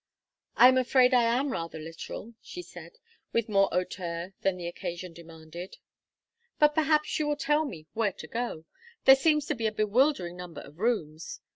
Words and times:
"I 0.55 0.67
am 0.67 0.79
afraid 0.79 1.13
I 1.13 1.21
am 1.21 1.51
rather 1.51 1.77
literal," 1.77 2.33
she 2.41 2.63
said, 2.63 2.93
with 3.33 3.47
more 3.47 3.69
hauteur 3.71 4.33
than 4.41 4.57
the 4.57 4.65
occasion 4.65 5.13
demanded. 5.13 5.77
"But 6.57 6.73
perhaps 6.73 7.19
you 7.19 7.27
will 7.27 7.35
tell 7.37 7.65
me 7.65 7.85
where 7.93 8.13
to 8.13 8.27
go. 8.27 8.65
There 9.05 9.15
seems 9.15 9.45
to 9.45 9.53
be 9.53 9.67
a 9.67 9.71
bewildering 9.71 10.35
number 10.37 10.61
of 10.61 10.79
rooms. 10.79 11.39